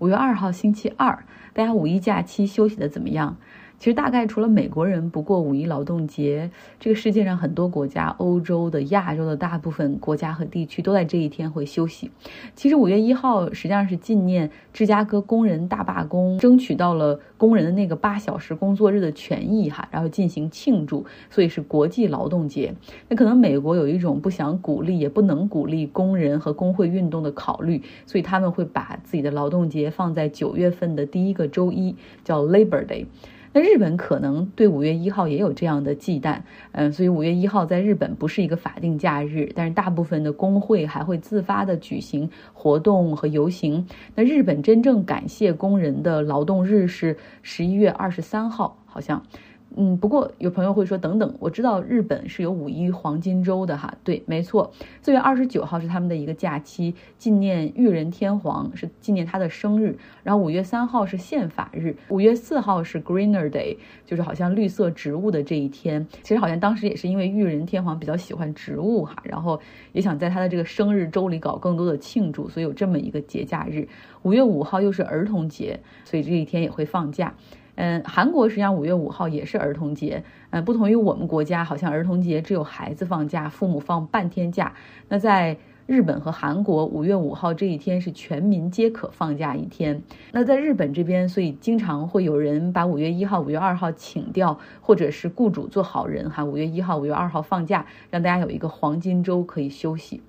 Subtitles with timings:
[0.00, 3.36] 五月二号星期二，大家五一假期休息的怎么样？
[3.80, 12.10] 其实大概除了美国人不过五一劳动节，这个世界上很多国家，欧洲的、亚洲的大部分国家和地区都在这一天会休息。
[12.54, 22.74] 其实五月一号实际上是纪念芝加哥工人大罢工，争取到了工人的那个八小时工作日的权益哈，然后进行庆祝，所以是国际劳动节。
[23.08, 33.06] 那可能美国有一种不想鼓励也不能鼓励工人和工会运动的考虑，所以他们会把自己的劳动节放在九月份的第一个周一，叫 Labor Day。
[33.52, 36.40] 那日本可能对五月一号也有这样的忌惮，
[36.72, 43.86] 嗯，所以五月一号在日本不是一个法定假日，但是大部分的工会还会自发的举行活动和游行。
[44.14, 49.22] 那日本真正感谢工人的劳动日是十一月二十三号，好像。
[49.76, 59.96] 嗯，不过有朋友会说，等等，我知道日本是有五一黄金周的哈，对，没错，四月二十九号是他们的一个假期，纪念裕仁天皇，是纪念他的生日。
[60.24, 66.06] 然后五月三号是宪法日，五月四号是 Greener Day，就是好像绿色植物的这一天。
[66.22, 69.60] 其实好像当时也是因为裕仁天皇比较喜欢植物哈，然后
[69.92, 73.86] 也想在他的这个生日周里搞更多的庆祝，所以有这么一个节假日。
[74.22, 77.34] 五月五号又是儿童节，所以这一天也会放假。
[77.80, 84.74] 嗯，韩国实际上五月五号也是儿童节，嗯，不同于我们国家，好像儿童节只有孩子放假，父母放半天假。
[85.08, 90.02] 那在日本和韩国，五月五号这一天是全民皆可放假一天。
[90.30, 100.20] 那在日本这边，所以经常会有人把五月一号、五月二号请掉，或者是雇主做好人哈，五月一号、五月二号放假，让大家有一个黄金周可以休息。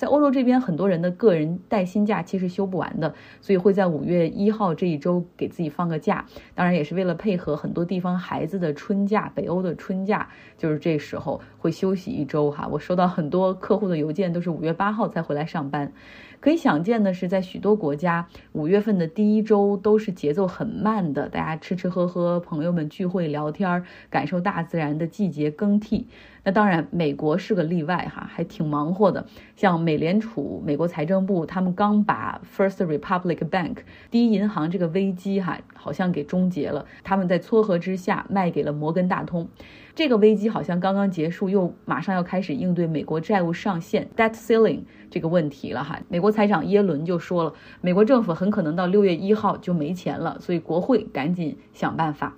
[0.00, 6.24] 在欧洲这边，很多人的个人带薪假期是休不完的，所以会在五月一号这一周给自己放个假。
[6.54, 12.66] 当然，也是为了配合很多地方孩子的春假，北欧的春假就是这时候会休息一周哈。
[12.72, 15.92] 我收到很多客户的邮件，都是五月八号才回来上班。
[16.40, 26.08] 可以想见的是，在许多国家，五月份的第一周都是节奏很慢的，大家吃吃喝喝，朋友们聚会聊天，感受大自然的季节更替。
[26.42, 29.26] 那当然，美国是个例外哈，还挺忙活的。
[29.56, 33.78] 像美美联储、美国财政部，他们刚把 First Republic Bank
[34.08, 36.86] 第一银行这个危机哈，好像给终结了。
[37.02, 39.48] 他们在撮合之下卖给了摩根大通。
[39.96, 46.00] 这个危机好像刚刚结束，又马上要开始应对美国债务上限 （debt ceiling） 这个问题了哈。
[46.08, 52.36] 美国财长耶伦就说了，美国政府很可能到六月一号就没钱了，所以国会赶紧想办法。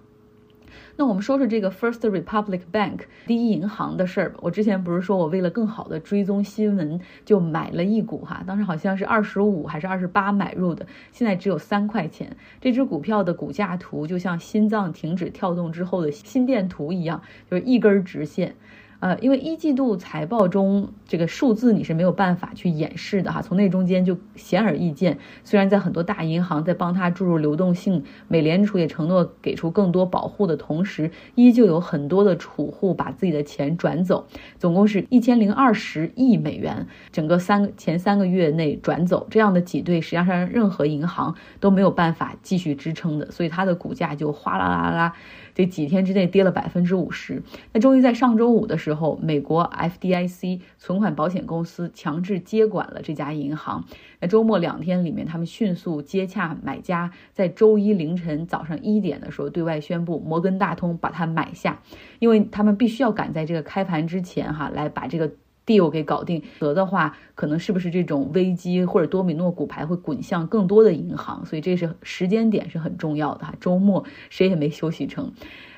[0.97, 4.39] 那我们说说这个 First Republic Bank 第一银行的事儿吧。
[4.43, 12.37] 我之前不是说我为了更好的追踪新闻，就买了一股哈，当时好像是二十五还是二十八买入的，现在只有三块钱。
[12.61, 18.55] 这只股票的股价图就像心脏停止跳动之后的心电图一样，就是一根直线。
[19.03, 25.19] 呃，因为一季度财报中这个数字你是没有办法去掩饰的哈，从那中间就显而易见。
[25.43, 34.29] 虽然在很多大银行在帮他注入流动性，美联储也承诺给出更多保护的同时，依旧有很多的储户把自己的钱转走，
[34.61, 45.13] 总共是一千零二十亿美元，整个三前三个月内转走这样的挤兑，实际上任何银行都没有办法继续支撑的，所以它的股价就哗啦啦啦。
[45.55, 47.43] 这几天之内跌了百分之五十，
[47.73, 53.85] 那终于在上周五的时候，美国 FDIC 存款保险公司强制接管了这家银行。
[54.21, 61.81] 那周末两天里面，他们迅速接洽买家，在周一凌晨早上一点的时候对外宣布，摩根大通把它买下，
[62.19, 65.31] 因为他们必须要赶在这个开盘之前哈，来把这个。
[65.67, 71.45] Deal 给搞定，则的话，可能是不是这种危机或者多米诺骨牌会滚向更多的银行？
[71.47, 73.55] 所以这是时间点是很重要的哈。
[73.61, 75.33] 周末谁也没休息成，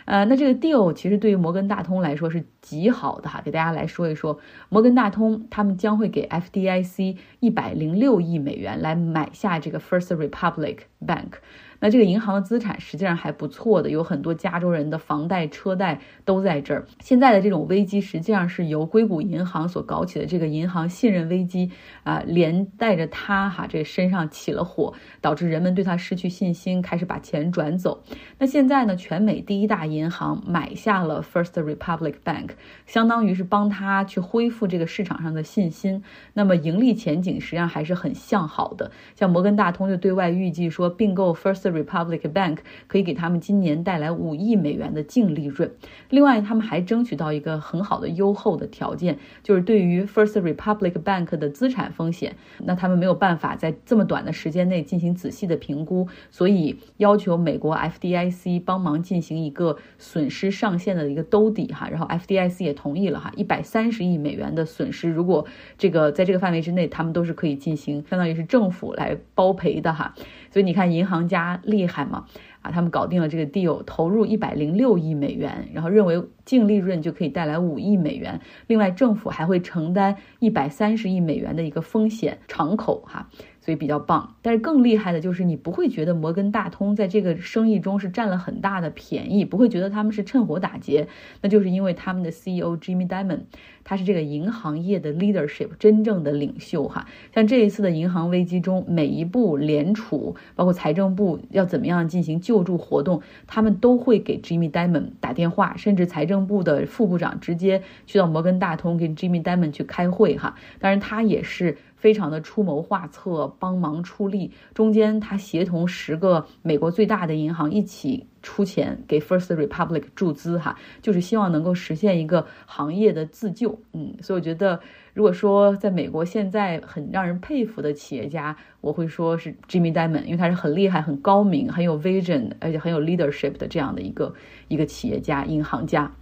[0.04, 3.42] 呃，那这个 deal 其实对于摩根大通来说是极好的哈。
[3.44, 11.34] 给大家来说一说，摩根大通他们将会给 FDIC 一百零六亿美元来买下这个 First Republic Bank。
[11.80, 16.86] 那这个银行的资产实际上还不错的，有很多加州人的房贷、车贷都在这儿。
[17.00, 21.70] 现在的这种危机实际上是由硅谷银行所搞起的，这个银行信任危机
[22.02, 28.02] 啊，连带着他哈这身上起了火，导致人们对他失去信心，开始把钱转走。
[28.38, 32.50] 那现在呢，全美第一大银行买下了 First Republic Bank，
[32.86, 36.02] 相当于是帮他去恢复这个市场上的信心。
[36.32, 38.90] 那么盈利前景实际上还是很向好的。
[39.14, 45.70] 像摩根大通就对外预计说，并购 First Republic Bank 可以给他们今年带来五亿美元的净利润。
[46.10, 61.88] 另外，他们还争取到一个很好的优厚的条件，就是对于 First Republic Bank 的资产风险，那他们没有办法在这么短的时间内进行仔细的评估，所以要求美国 FDIC 帮忙进行一个损失上限的一个兜底哈。
[61.90, 65.46] 然后 FDIC 也同意了哈，一百三十亿美元的损失，如果
[65.76, 70.14] 这个在这个范围之内，他们都是可以进行，相当于是政府来包赔的哈。
[70.54, 72.26] 所以你看银行家厉害嘛？
[72.62, 78.40] 啊，他们搞定了这个 deal，投入一百零六亿美元，然后认为净利润就可以带来五亿美元。
[78.68, 83.28] 另外，政府还会承担一百三十亿美元的一个风险敞口，哈。
[83.64, 91.08] 所以比较棒，但是更厉害的就是你不会觉得摩根大通在这个生意中是占了很大的便宜，不会觉得他们是趁火打劫，
[91.40, 93.44] 那就是因为他们的 CEO Jimmy Dimon，
[93.82, 97.06] 他是这个银行业的 leadership 真正的领袖哈。
[97.34, 110.54] 像这一次的银行危机中，每一步联储包括财政部要怎么样进行救助活动，他们都会给 Jimmy Dimon 打电话，甚至财政部的副部长直接去到摩根大通跟 Jimmy Dimon 去开会哈。
[110.78, 111.78] 当然他也是。
[112.04, 123.80] 非常的出谋划策，帮忙出力，中间他协同十个美国最大的银行一起出钱给 First Republic 注资，哈，就是希望能够实现一个行业的自救。
[123.94, 124.78] 嗯，所以我觉得，
[125.14, 134.34] 如果说在美国现在很让人佩服的企业家，我会说是 Jimmy Dimon，因为他是很厉害、很高明、很有 vision，而且很有 leadership 的这样的一个
[134.68, 136.12] 一个企业家、银行家。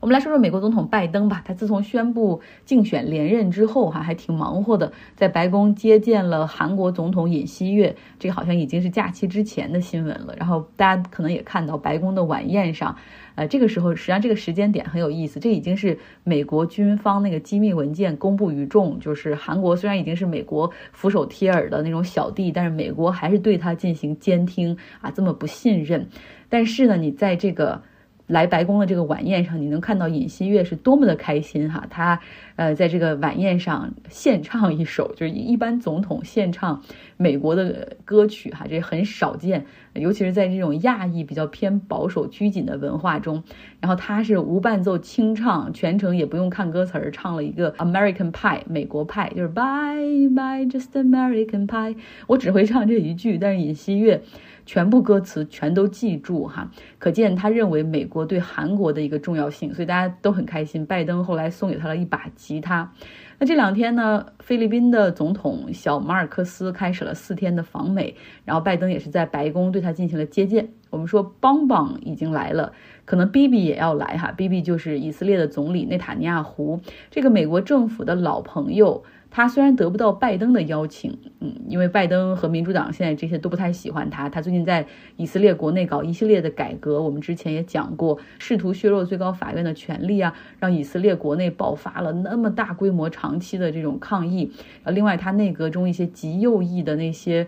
[0.00, 1.42] 我们来说说美国总统拜登吧。
[1.44, 7.96] 他自从宣布竞选连任之后，哈，还挺忙活的，在白宫接见了韩国总统尹锡悦。
[8.18, 10.34] 这个好像已经是假期之前的新闻了。
[10.36, 12.96] 然后大家可能也看到，白宫的晚宴上，
[13.34, 15.40] 呃，这个时候实际上这个时间点很有意思。
[15.40, 26.08] 这已经是美国军方那个机密文件公布于众，就是韩国虽然已经是美国俯首帖耳的那种小弟，但是美国还是对他进行监听啊，这么不信任。
[26.48, 27.82] 但是呢，你在这个。
[28.28, 31.86] 来白宫的这个晚宴上，你能看到尹锡悦是多么的开心哈！
[31.90, 32.20] 他，
[32.56, 36.82] 呃，在这个晚宴上献唱一首，就是一般总统献唱
[37.16, 39.64] 美国的歌曲哈，这很少见，
[39.94, 43.42] 尤其是在这种亚裔比较偏保守拘谨的文化中。
[43.80, 51.96] 然后他是无伴奏清唱，全程也不用看歌词儿，唱了一个 American Pie 美国派，就是 Bye Bye Just American Pie。
[52.26, 54.20] 我只会唱这一句，但是尹锡悦。
[54.68, 60.84] 全部歌词全都记住哈，可见他认为美国对韩国的一个重要性，所以大家都很开心。
[60.84, 62.92] 拜登后来送给他了一把吉他。
[63.38, 70.68] 那这两天呢，菲律宾的总统小马尔克斯开始了四天的访美，然后拜登也是在白宫对他进行了接见。
[70.90, 72.70] 我们说邦邦已经来了，
[73.08, 76.78] 可能 BB 也要来哈，BB 就是以色列的总理内塔尼亚胡，
[77.10, 79.02] 这个美国政府的老朋友。
[79.30, 84.26] 他虽然得不到拜登的邀请，嗯，因为拜登和民主党现在这些都不太喜欢他。
[84.26, 94.50] 他最近在以色列国内搞一系列的改革，我们之前也讲过，试图削弱最高法院的权利啊，让以色列国内爆发了那么大规模、长期的这种抗议。
[94.82, 97.46] 呃，另外，他内阁中一些极右翼的那些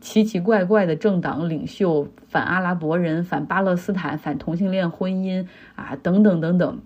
[0.00, 6.80] 奇奇怪怪的政党领袖，反阿拉伯人、反巴勒斯坦、反同性恋婚姻啊，等等等等，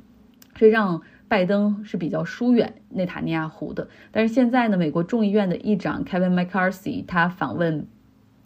[0.55, 1.03] 这让。
[1.29, 7.87] 拜登是比较疏远内塔尼亚胡的，但是现在呢，美国众议院的议长 Kevin McCarthy 他访问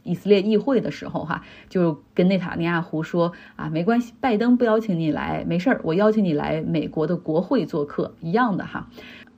[0.04, 8.88] 以色列议会的时候，哈，就跟内塔尼亚胡说啊，没关系，拜登不邀请你来，没事儿，我邀请你来美国的国会做客，一样的哈。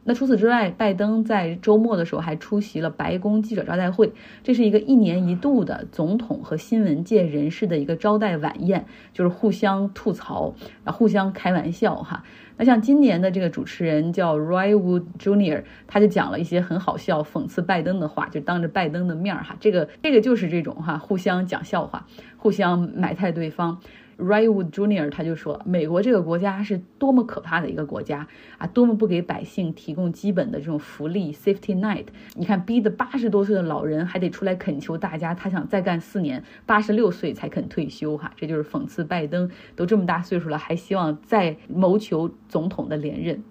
[0.04, 4.12] 那除此之外，拜登在周末的时候还出席了白宫记者招待会，
[4.42, 10.54] 这是一个一年一度的总统和新闻界人士的一个招待晚宴，就是互相吐槽，
[10.84, 12.24] 啊，互相开玩笑哈。
[12.56, 22.06] 那像今年的这个主持人叫 Roy Wood Jr.，他就讲了一些很好笑、讽刺拜登的话，就当着拜登的面儿哈，这个这个就是这种哈，互相讲笑话，
[22.38, 23.78] 互相埋汰对方。
[24.19, 25.08] Raywood Jr.
[25.10, 28.27] 他就说，美国这个国家是多么可怕的一个国家
[28.58, 32.06] 啊，多么不给百姓提供基本的这种福利 safety net。
[32.34, 43.43] 你看，逼得八十多岁的老人还得出来恳求大家，他想再干四年，八十六岁才肯退休哈，这就是讽刺拜登都这么大岁数了，还希望再谋求总统的连任。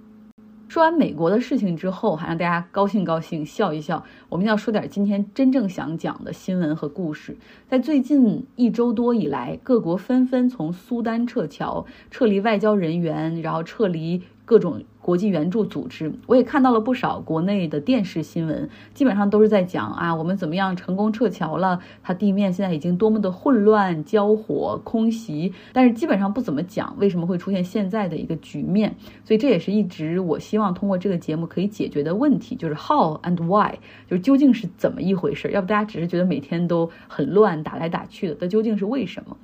[0.67, 4.03] 说完美国的事情之后，还让大家高兴高兴，笑一笑。
[4.27, 7.37] 我们要说点今天真正想讲的新闻和故事。
[7.69, 14.83] 在最近一周多以来，各国纷纷从苏丹撤侨，撤离外交人员，然后撤离各种。
[15.07, 21.79] 国际援助组织，我也看到了不少国内的电视新闻，基本上都是在讲啊，我们怎么样成功撤侨了？
[22.03, 28.93] 它地面现在已经多么的混乱，交火、空袭，但是基本上不怎么讲为什么会出现现在的一个局面。
[29.23, 33.75] 所以这也是一直我希望通过这个节目可以解决的问题，就是 how and why，
[34.09, 35.49] 就是究竟是怎么一回事？
[35.51, 39.37] 要不大家只是觉得每天都很乱，打来打去的，那究竟是为什么？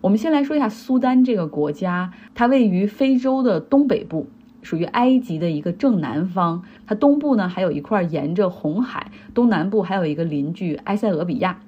[0.00, 4.26] 我们先来说一下苏丹这个国家，它位于非洲的东北部。
[4.62, 11.60] 属于埃及的一个正南方，它东部呢还有一块沿着红海，东南部还有一个邻居埃塞俄比亚。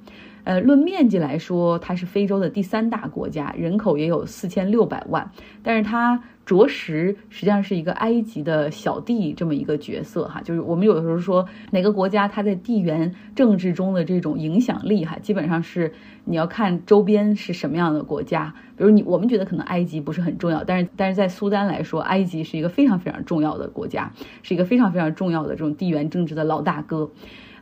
[0.44, 5.30] 呃，论面积来说，它是非洲的第三大国家，人口也有四千六百万，
[5.62, 6.22] 但是它。
[6.44, 15.92] 着实实际上是一个埃及的小弟这么一个角色哈，就是我们有的时候说哪个国家它在地缘政治中的这种影响力哈，基本上是
[16.25, 18.52] 你要看周边是什么样的国家。
[18.76, 27.08] 比如你我们觉得可能埃及不是很重要，但是但是在苏丹来说，埃及是一个非常非常重要的国家，是一个非常非常重要的这种地缘政治的老大哥。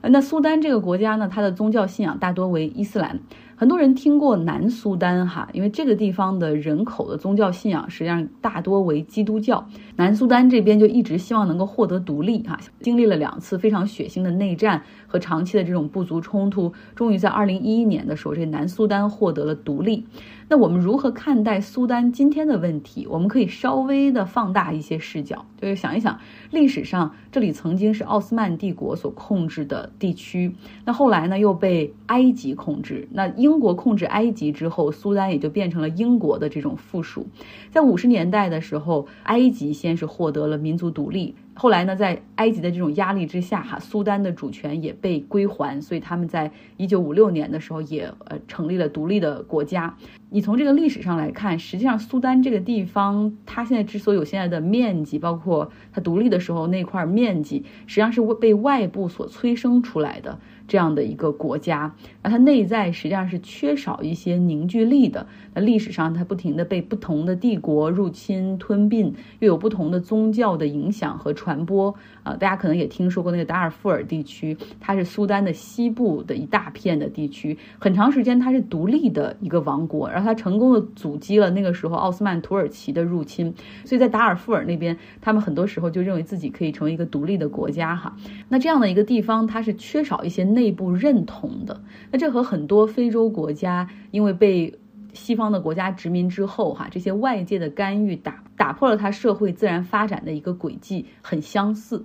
[0.02, 3.20] 那苏丹这个国家呢，它的宗教信仰大多为伊斯兰。
[3.54, 9.66] 很多人听过南苏丹哈，因为这个地方的人口的宗教信仰实际上大多为基督教。
[9.96, 20.06] 南苏丹这边就一直希望能够获得独立哈，经历了两次非常血腥的内战和长期的这种部族冲突，终于在二零一一年的时候，这南苏丹获得了独立。
[20.50, 23.06] 那我们如何看待苏丹今天的问题？
[23.08, 26.18] 我们可以稍微的放大一些视角，就是想一想
[26.50, 30.52] 历史上这里曾经是奥斯曼帝国所控制的地区，
[30.84, 37.28] 那后来呢又被埃及控制，那英国控制埃及之后，苏丹也就变成了英国的这种附属。
[37.70, 41.36] 在五十年代的时候，埃及先是获得了民族独立。
[41.54, 49.96] 后来呢，在埃及的这种压力之下，哈，苏丹的主权也被归还，所以他们在一九五六年的时候也呃成立了独立的国家。
[50.32, 60.38] 你从这个历史上来看，实际上苏丹这个地方，它现在之所以有现在的面积，包括它独立的时候那块面积，实际上是被外部所催生出来的。
[60.68, 65.26] 这样的一个国家，那它内在实际上是缺少一些凝聚力的。
[65.52, 71.92] 那历史上它不停的被不同的帝国入侵吞并，又有不同的宗教的影响和传播。
[72.22, 83.54] 啊，大家可能也听说过那个达尔富尔地区，它是苏丹的西部的一大片的地区，很长时间它是独立的一个王国，然后它成功的阻击了那个时候奥斯曼土耳其的入侵。
[83.86, 87.96] 所以在达尔富尔那边，他们很多时候就认为自己可以成为一个独立的国家。
[87.96, 88.14] 哈，
[88.50, 90.50] 那这样的一个地方，它是缺少一些。
[90.50, 94.76] 内部认同的，那这和很多非洲国家因为被
[95.12, 102.04] 西方的国家殖民之后，哈，这些外界的干预打打破了它社会自然发展的一个轨迹，很相似。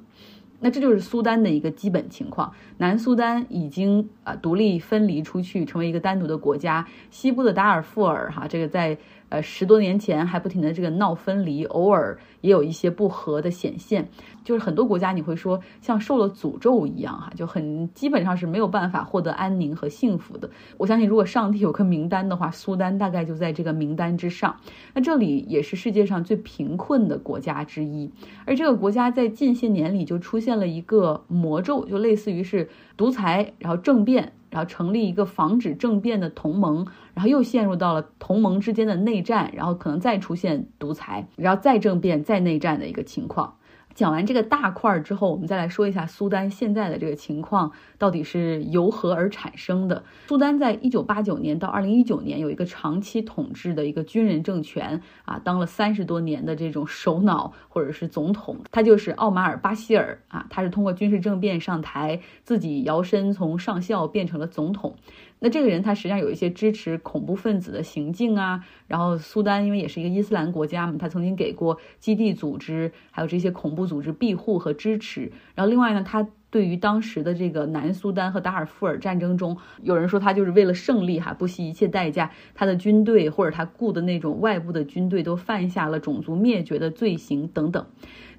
[0.66, 2.52] 那这就是苏丹的一个基本情况。
[2.76, 6.84] 南苏丹已经啊独立分离出去，成为一个单独的国家。
[7.12, 8.98] 西部的达尔富尔，哈，这个在。
[9.30, 14.08] 呃，十多年前还不停的这个闹分离，偶尔也有一些不和的显现，
[14.44, 20.48] 就是很多国家你会说像受了诅咒一样哈，就很基本上是没有办法获得安宁和幸福的。
[20.78, 24.56] 我相信如果上帝有个名单的话，苏丹大概就在这个名单之上。
[24.94, 28.08] 那这里也是世界上最贫困的国家之一，
[28.46, 34.34] 而这个国家在近些年里就出现了一个魔咒，就类似于是独裁，然后政变。
[34.52, 43.58] 然后成立一个防止政变的同盟，然后又陷入到了同盟之间的内战，然后可能再出现独裁，然后再政变、再内战的一个情况。
[43.96, 50.04] 讲完这个大块儿之后，我们再来说一下苏丹现在的这个情况到底是由何而产生的。
[50.28, 64.98] 苏丹在一九八九年到二零一九年有一个长期统治的一个军人政权啊，当了三十多年的这种首脑或者是总统，他就是奥马尔巴希尔啊，他是通过军事政变上台，自己摇身从上校变成了总统。
[65.46, 75.32] 那这个人他实际上有一些支持恐怖分子的行径啊，然后苏丹因为也是一个伊斯兰国家嘛，他曾经给过基地组织还有这些恐怖组织庇护和支持。
[75.54, 87.86] 然后另外呢，他对于当时的这个南苏丹和达尔富尔战争中，有人说他就是为了胜利哈，不惜一切代价，他的军队或者他雇的那种外部的军队都犯下了种族灭绝的罪行等等。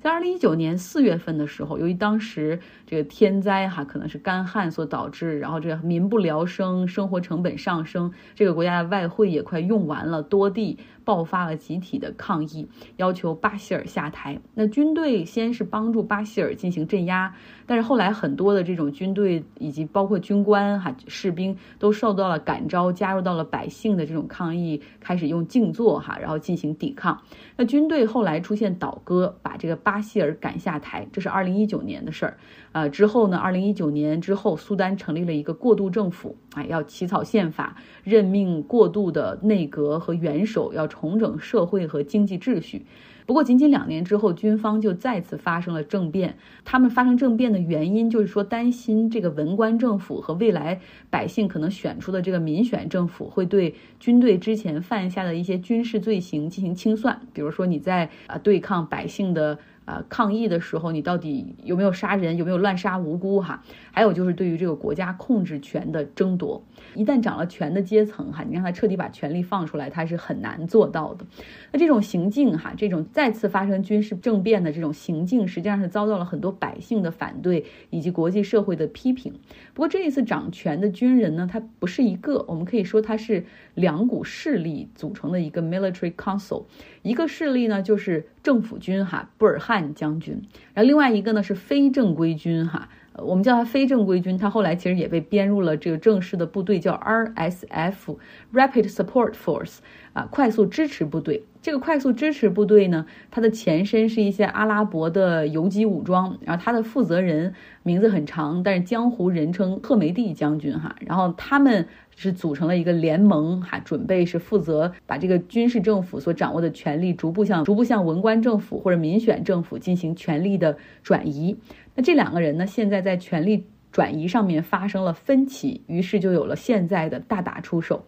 [0.00, 14.38] 在二零一九年四月份的时候，由于当时这个天灾哈，可能是干旱所导致，然后这个民不聊生，生活成本上升，这个国家的外汇也快用完了，多地爆发了集体的抗议，要求巴希尔下台。
[14.54, 17.34] 那军队先是帮助巴希尔进行镇压，
[17.66, 27.22] 但是后来很多的这种军队以及包括军官哈士兵都受到了感召，加入到了百姓的这种抗议，开始用静坐哈，然后进行抵抗。
[27.56, 32.36] 那军队后来出现倒戈，把这个巴希尔赶下台，这是二零一九年的事儿。
[32.72, 42.84] 呃，之后呢，二零一九年之后，苏丹成立了一个过渡政府，啊，要起草宪法，任命过渡的内阁和元首，要重整社会和经济秩序。
[43.26, 46.36] 不过，仅仅两年之后，军方就再次发生了政变。
[46.64, 57.20] 他们发生政变的原因，就是说担心这个文官政府和未来百姓可能选出的这个民选政府会对军队之前犯下的一些军事罪行进行清算。
[57.32, 59.56] 比如说，你在啊对抗百姓的。
[59.86, 63.62] 啊抗议的时候，你到底有没有杀人，有没有乱杀无辜哈？
[63.96, 66.62] 还有就是对于这个国家控制权的争夺，
[66.94, 71.24] 一旦掌了权的阶层哈，你让他彻底把权力放出来，他是很难做到的。
[71.72, 79.32] 那这种行径哈，这种再次发生军事政变的这种行径，实际上是遭到了很多百姓的反对以及国际社会的批评。
[79.72, 86.64] 不过这一次掌权的军人呢，他不是一个，我们可以说他是两股势力组成的一个 military council。
[87.00, 90.42] 一个势力呢就是政府军哈，布尔汉将军，
[90.74, 92.90] 然后另外一个呢是非正规军哈。
[93.18, 99.78] 我们叫它非正规军，它后来其实也被编入了这个正式的部队，叫 RSF（Rapid Support Force）
[100.12, 101.44] 啊，快速支持部队。
[101.66, 110.94] 这个快速支持部队呢，它的前身是一些阿拉伯的游击武装，然后它的负责人名字很长，但是江湖人称赫梅蒂将军哈。
[111.00, 121.56] 然后他们是组成了一个联盟哈，准备是负责把这个军事政府所掌握的权力逐步向逐步向文官政府或者民选政府进行权力的转移。
[121.96, 128.06] 那这两个人呢，现在在权力转移上面发生了分歧，于是就有了现在的大打出手。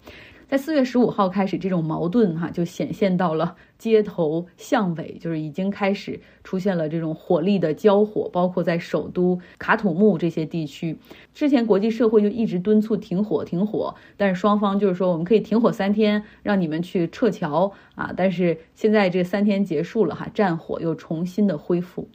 [0.49, 10.97] 在四月十五号开始，这种矛盾哈就显现到了街头巷尾，就是已经开始出现了这种火力的交火，包括在首都卡土木这些地区。
[11.35, 18.15] 之前国际社会就一直敦促停火停火，但是双方就是说我们可以停火三天，让你们去撤侨啊。
[18.17, 22.09] 但是现在这三天结束了哈，战火又重新的恢复。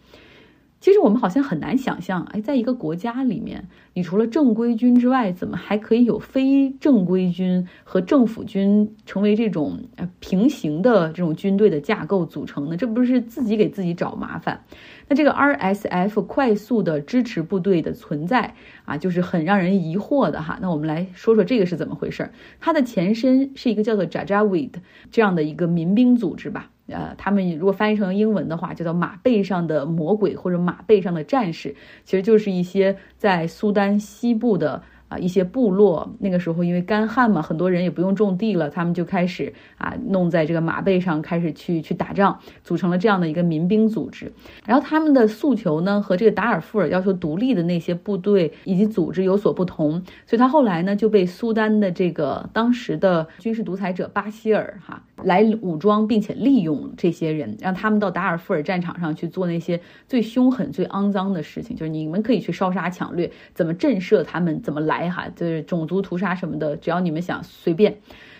[0.79, 12.75] 其实我们好像很难想象，哎，在一个国家里面，你除了正规军之外，怎么还可以有非正规军和政府军成为这种呃平行的这种军队的架构组成呢？
[12.75, 14.63] 这不是自己给自己找麻烦？
[15.07, 20.57] 那这个 RSF 快速的支持部队的存在啊，就是很让人疑惑的哈。
[20.61, 22.31] 那我们来说说这个是怎么回事？
[22.59, 24.71] 它的前身是一个叫做 Jajawid
[25.11, 26.69] 这样的一个民兵组织吧。
[26.87, 31.73] 呃，他们如果翻译成英文的话，叫做马背上的魔鬼或者马背上的战士，
[32.03, 34.83] 其实就是一些在苏丹西部的。
[35.09, 44.33] 啊，一些部落那个时候因为干旱嘛，很多人也不用种地了，他们就开始啊弄在这个马背上开始去去打仗，组成了这样的一个民兵组织。
[44.65, 65.09] 然后他们的诉求呢和这个达尔富尔要求独立的那些部队以及组织有所不同，所以他后来呢就被苏丹的这个当时的军事独裁者巴希尔哈来武装并且利用这些人，让他们到达尔富尔战场上去做那些最凶狠、最肮脏的事情，就是你们可以去烧杀抢掠，怎么震慑他们，怎么来。
[65.09, 67.97] 哈，就是种族屠杀什么的，只要你们想随便。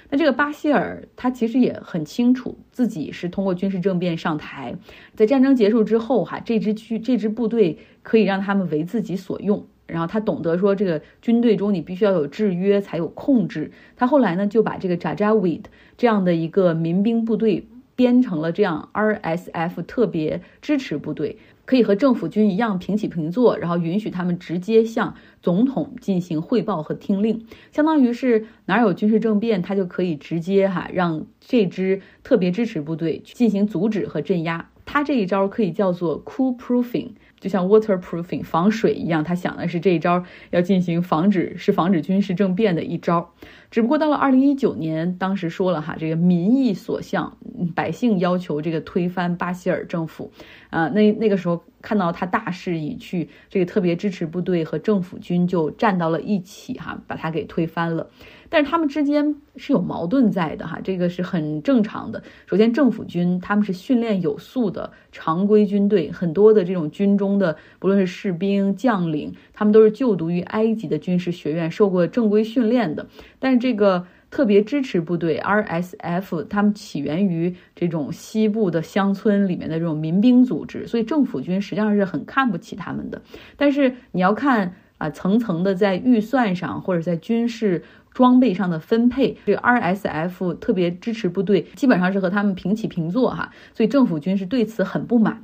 [0.10, 4.76] 那这个巴希尔他其实也很清楚自己是通过军事政变上台，
[5.16, 9.66] 在战争结束之后，哈，这支军这支部队可以让他们为自己所用。
[9.88, 13.72] 然后他懂得说，这个军队中你必须要有制约才有控制。
[13.96, 15.62] 他后来呢就把这个扎扎维
[15.98, 21.38] 这样的一个民兵部队编成了这样 RSF 特别支持部队。
[21.66, 34.70] 可以和政府军一样平起平坐，然后允许他们直接向总统进行汇报和听令，相当于是哪有军事政变，他就可以直接哈让这支特别支持部队进行阻止和镇压。
[34.84, 37.12] 他这一招可以叫做 cool proofing。
[37.44, 43.34] 就像 waterproofing 防水一样，他想的是这一招要进行防止，是防止军事政变的一招。
[43.70, 47.38] 只不过到了二零一九年，当时说了哈，这个民意所向，
[47.76, 50.32] 百姓要求这个推翻巴希尔政府，
[50.70, 58.08] 啊，那那个时候看到他大势已去，这个特别支持部队和政府军就站到了一起哈，把他给推翻了。
[58.50, 62.24] 但是他们之间是有矛盾在的哈，这个是很正常的。
[62.46, 73.08] 首先，政府军他们是训练有素的常规军队，很多的这种军中的不论是士兵、将领，他们都是就读于埃及的军事学院，受过正规训练的。
[73.40, 83.22] 但是这个特别支持部队 RSF，他们起源于这种西部的乡村里面的这种民兵组织，所以政府军实际上是很看不起他们的。
[83.56, 87.84] 但是你要看啊，层层的在预算上或者在军事。
[88.14, 95.44] 装备上的分配，这 RSF 特别支持部队基本上是和他们平起平坐哈，所以政府军是对此很不满。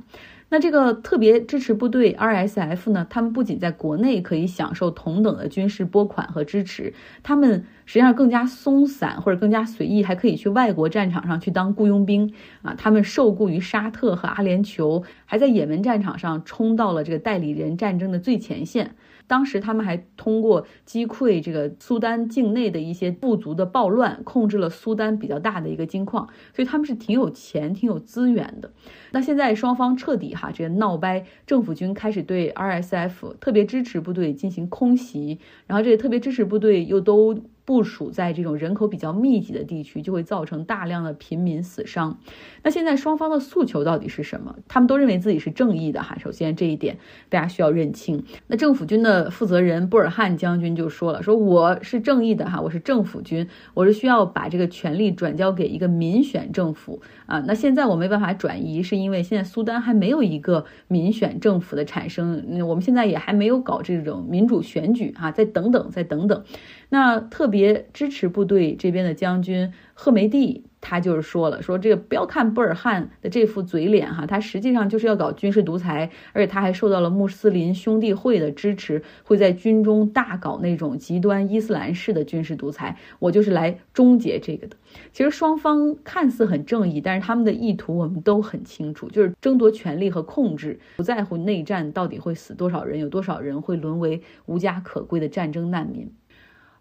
[0.52, 12.74] 那这个特别支持部队 RSF 呢，他们不仅在国内可以享受同等的军事拨款和支持，他们实际上更加松散或者更加随意，还可以去外国战场上去当雇佣兵啊。
[12.76, 18.96] 他们受雇于沙特和阿联酋，还在也门战场上冲到了这个代理人战争的最前线。
[19.26, 28.72] 当时他们还通过击溃这个苏丹境内的一些部族的暴乱，控制了苏丹比较大的一个金矿，所以他们是挺有钱、挺有资源的。
[29.12, 42.18] 那现在双方彻底哈，这个闹掰，政府军开始对 RSF 特别支持部队进行空袭，然后这个特别支持部队又都部署在这种人口比较密集的地区，就会造成大量的平民死伤。
[42.62, 44.56] 那现在双方的诉求到底是什么？
[44.66, 46.16] 他们都认为自己是正义的哈。
[46.18, 48.24] 首先这一点大家需要认清。
[48.46, 57.40] 那政府军的负责人布尔汉将军就说了，说我是正义的哈，我是政府军，我是需要把这个权力转交给一个民选政府啊。
[57.46, 66.42] 那现在我没办法转移，是因为现在苏丹还没有一个民选政府的产生，我们现在也还没有搞这种民主选举啊，再等等，再等等。
[66.90, 82.96] 那特别支持部队这边的将军赫梅蒂，他就是说了，说这个不要看布尔汉的这副嘴脸哈，他实际上就是要搞军事独裁，而且他还受到了穆斯林兄弟会的支持，会在军中大搞那种极端伊斯兰式的军事独裁。
[83.20, 84.76] 我就是来终结这个的。
[85.12, 96.10] 其实双方看似很正义，但是他们的意图我们都很清楚，就是争夺权力和控制，不在乎内战到底会死多少人，有多少人会沦为无家可归的战争难民。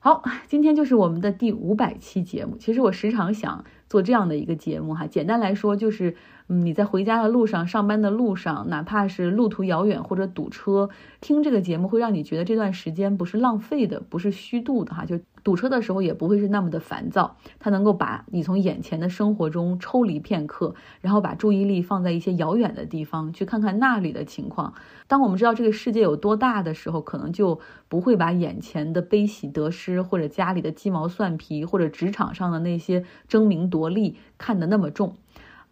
[0.02, 2.56] 好，今天就是我们的第五百期节目。
[2.56, 6.16] 其实我时常想做这样的一个节目哈，简单来说就是，
[6.48, 15.20] 嗯，你在回家的路上、上班的路上，哪怕是路途遥远或者堵车，听这个节目会让你觉得这段时间不是浪费的，不是虚度的哈，就。
[15.42, 24.74] 堵车的时候也不会是那么的烦躁，它能够把你从眼前的生活中抽离片刻，然后把注意力放在一些遥远的地方，去看看那里的情况。
[25.08, 35.16] 当我们知道这个世界有多大的时候，可能就不会把眼前的悲喜得失，或者家里的鸡毛蒜皮，或者职场上的那些争名夺夺利看得那么重。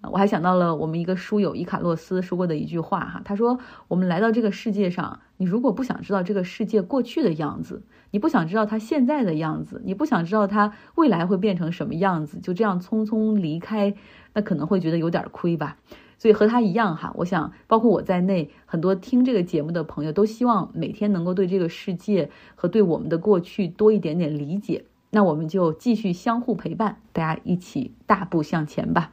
[0.02, 13.96] 我还想到了我们一个书友伊卡洛斯说过的一句话哈，他说：“我们来到这个世界上，你如果不想知道这个世界过去的样子，你不想知道它现在的样子，你不想知道它未来会变成什么样子，就这样匆匆离开，
[14.34, 15.78] 那可能会觉得有点亏吧。
[16.20, 24.86] 所以和他一样哈，我想包括我在内，很多听这个节目的朋友都希望每天能够对这个世界和对我们的过去多一点点理解。
[25.10, 29.12] 那我们就继续相互陪伴，大家一起大步向前吧。”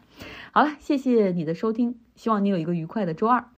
[0.52, 3.46] 好了，谢谢你的收听，希望你有一个愉快的周二。